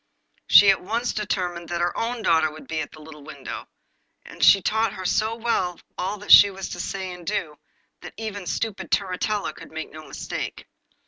She 0.47 0.71
at 0.71 0.81
once 0.81 1.13
determined 1.13 1.69
that 1.69 1.79
her 1.79 1.95
own 1.95 2.23
daughter 2.23 2.49
should 2.55 2.67
be 2.67 2.81
at 2.81 2.91
the 2.91 3.01
little 3.01 3.23
window; 3.23 3.67
and 4.25 4.43
she 4.43 4.59
taught 4.59 4.93
her 4.93 5.05
so 5.05 5.35
well 5.35 5.79
all 5.95 6.27
she 6.27 6.49
was 6.49 6.69
to 6.69 6.79
say 6.79 7.11
and 7.13 7.23
do, 7.23 7.55
that 8.01 8.15
even 8.17 8.41
the 8.41 8.47
stupid 8.47 8.89
Turritella 8.89 9.53
could 9.53 9.71
make 9.71 9.91
no 9.91 10.03
mistake. 10.07 10.65